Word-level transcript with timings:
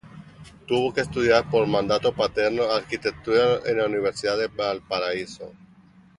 Tuvo 0.65 0.91
que 0.91 1.01
estudiar, 1.01 1.47
por 1.47 1.67
mandato 1.67 2.11
paterno, 2.11 2.63
arquitectura 2.71 3.59
en 3.63 3.77
la 3.77 3.85
Universidad 3.85 4.35
de 4.35 4.47
Valparaíso. 4.47 5.53